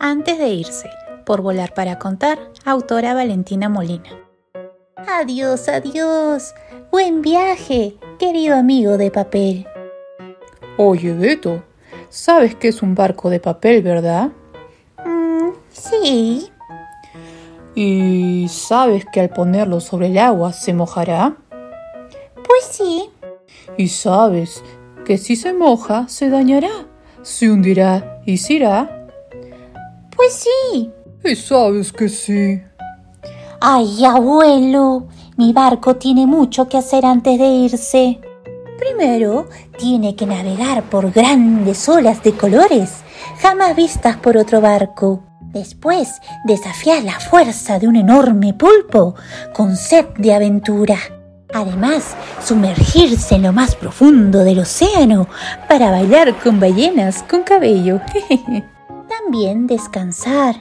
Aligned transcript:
antes 0.00 0.38
de 0.38 0.48
irse, 0.48 0.90
por 1.24 1.42
volar 1.42 1.74
para 1.74 1.98
contar, 1.98 2.38
autora 2.64 3.14
Valentina 3.14 3.68
Molina. 3.68 4.08
Adiós, 5.06 5.68
adiós. 5.68 6.54
Buen 6.90 7.22
viaje, 7.22 7.96
querido 8.18 8.56
amigo 8.56 8.96
de 8.96 9.10
papel. 9.10 9.66
Oye, 10.78 11.12
Beto, 11.12 11.62
¿sabes 12.08 12.54
qué 12.54 12.68
es 12.68 12.82
un 12.82 12.94
barco 12.94 13.28
de 13.28 13.38
papel, 13.38 13.82
verdad? 13.82 14.30
Mm, 15.04 15.50
sí. 15.68 16.50
¿Y 17.74 18.48
sabes 18.48 19.04
que 19.12 19.20
al 19.20 19.28
ponerlo 19.28 19.80
sobre 19.80 20.06
el 20.06 20.18
agua 20.18 20.52
se 20.52 20.72
mojará? 20.72 21.36
Pues 22.34 22.64
sí. 22.64 23.10
¿Y 23.76 23.88
sabes 23.88 24.64
que 25.04 25.18
si 25.18 25.36
se 25.36 25.52
moja 25.52 26.08
se 26.08 26.30
dañará, 26.30 26.86
se 27.22 27.50
hundirá 27.50 28.22
y 28.24 28.38
se 28.38 28.54
irá? 28.54 28.99
Pues 30.20 30.34
sí. 30.34 30.92
¿Y 31.24 31.34
sabes 31.34 31.94
que 31.94 32.06
sí? 32.06 32.60
Ay, 33.58 34.04
abuelo, 34.04 35.08
mi 35.38 35.54
barco 35.54 35.96
tiene 35.96 36.26
mucho 36.26 36.68
que 36.68 36.76
hacer 36.76 37.06
antes 37.06 37.38
de 37.38 37.46
irse. 37.46 38.20
Primero, 38.78 39.48
tiene 39.78 40.14
que 40.16 40.26
navegar 40.26 40.82
por 40.82 41.10
grandes 41.10 41.88
olas 41.88 42.22
de 42.22 42.32
colores, 42.32 42.96
jamás 43.38 43.74
vistas 43.74 44.18
por 44.18 44.36
otro 44.36 44.60
barco. 44.60 45.22
Después, 45.40 46.20
desafiar 46.44 47.02
la 47.02 47.18
fuerza 47.18 47.78
de 47.78 47.88
un 47.88 47.96
enorme 47.96 48.52
pulpo 48.52 49.14
con 49.54 49.74
sed 49.74 50.04
de 50.18 50.34
aventura. 50.34 50.98
Además, 51.54 52.14
sumergirse 52.44 53.36
en 53.36 53.44
lo 53.44 53.54
más 53.54 53.74
profundo 53.74 54.44
del 54.44 54.58
océano 54.58 55.28
para 55.66 55.90
bailar 55.90 56.38
con 56.40 56.60
ballenas 56.60 57.22
con 57.22 57.42
cabello. 57.42 58.02
También 59.22 59.66
descansar 59.66 60.56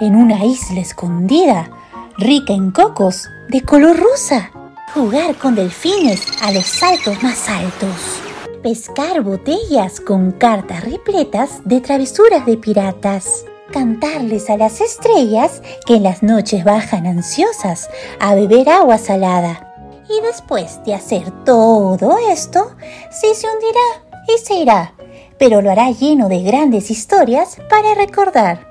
en 0.00 0.16
una 0.16 0.44
isla 0.44 0.80
escondida, 0.80 1.70
rica 2.16 2.52
en 2.52 2.70
cocos, 2.70 3.28
de 3.48 3.62
color 3.62 3.98
rosa. 3.98 4.50
Jugar 4.94 5.36
con 5.36 5.54
delfines 5.54 6.26
a 6.42 6.52
los 6.52 6.64
saltos 6.64 7.22
más 7.22 7.48
altos. 7.48 8.20
Pescar 8.62 9.22
botellas 9.22 10.00
con 10.00 10.32
cartas 10.32 10.84
repletas 10.84 11.60
de 11.64 11.80
travesuras 11.80 12.46
de 12.46 12.56
piratas 12.56 13.44
cantarles 13.72 14.50
a 14.50 14.56
las 14.56 14.80
estrellas 14.80 15.62
que 15.86 15.96
en 15.96 16.02
las 16.02 16.22
noches 16.22 16.62
bajan 16.62 17.06
ansiosas 17.06 17.88
a 18.20 18.34
beber 18.34 18.68
agua 18.68 18.98
salada. 18.98 19.74
Y 20.08 20.20
después 20.26 20.82
de 20.84 20.94
hacer 20.94 21.30
todo 21.44 22.16
esto, 22.30 22.74
sí 23.10 23.34
se 23.34 23.46
hundirá 23.46 24.12
y 24.28 24.38
se 24.38 24.54
irá, 24.56 24.94
pero 25.42 25.60
lo 25.60 25.72
hará 25.72 25.90
lleno 25.90 26.28
de 26.28 26.40
grandes 26.44 26.88
historias 26.88 27.58
para 27.68 27.96
recordar, 27.96 28.64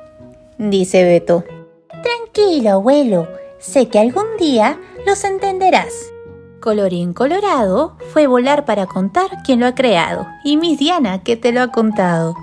dice 0.58 1.04
Beto. 1.04 1.44
Tranquilo, 2.02 2.70
abuelo, 2.70 3.28
sé 3.60 3.90
que 3.90 4.00
algún 4.00 4.38
día 4.40 4.80
los 5.06 5.26
entenderás. 5.26 5.92
Colorín 6.62 7.12
colorado 7.12 7.98
fue 8.14 8.26
volar 8.26 8.64
para 8.64 8.86
contar 8.86 9.44
quién 9.44 9.60
lo 9.60 9.68
ha 9.68 9.76
creado, 9.76 10.26
y 10.46 10.56
Miss 10.56 10.80
Diana 10.80 11.22
que 11.24 11.36
te 11.36 11.52
lo 11.52 11.62
ha 11.62 11.74
contado. 11.74 12.36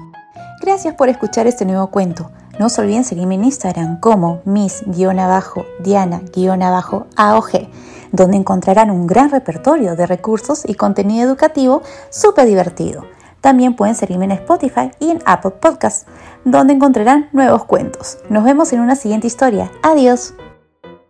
Gracias 0.60 0.92
por 0.92 1.08
escuchar 1.08 1.46
este 1.46 1.64
nuevo 1.64 1.86
cuento. 1.86 2.30
No 2.58 2.68
se 2.68 2.82
olviden 2.82 3.04
seguirme 3.04 3.36
en 3.36 3.44
Instagram 3.44 3.98
como 3.98 4.42
miss-diana-aog, 4.44 5.48
donde 8.12 8.36
encontrarán 8.36 8.90
un 8.90 9.06
gran 9.06 9.30
repertorio 9.30 9.96
de 9.96 10.06
recursos 10.06 10.64
y 10.68 10.74
contenido 10.74 11.26
educativo 11.26 11.80
súper 12.10 12.44
divertido. 12.44 13.06
También 13.40 13.74
pueden 13.74 13.94
seguirme 13.94 14.24
en 14.24 14.32
Spotify 14.32 14.90
y 14.98 15.10
en 15.10 15.22
Apple 15.26 15.52
Podcasts, 15.52 16.06
donde 16.44 16.72
encontrarán 16.72 17.28
nuevos 17.32 17.64
cuentos. 17.64 18.18
Nos 18.28 18.44
vemos 18.44 18.72
en 18.72 18.80
una 18.80 18.96
siguiente 18.96 19.26
historia. 19.26 19.70
Adiós. 19.82 20.34